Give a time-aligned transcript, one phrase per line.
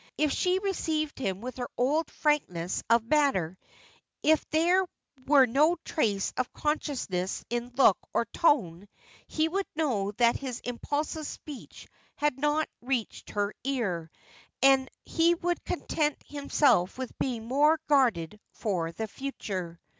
[0.17, 3.55] If she received him with her old frankness of manner,
[4.23, 4.87] if there
[5.27, 8.87] were no trace of consciousness in look or tone,
[9.27, 14.09] he would know that his impulsive speech had not reached her ear,
[14.63, 19.79] and he would content himself with being more guarded for the future.